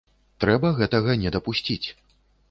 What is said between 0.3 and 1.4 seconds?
Трэба гэтага не